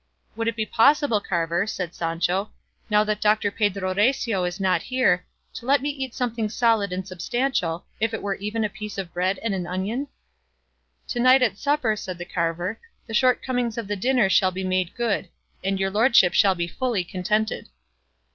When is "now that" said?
2.89-3.21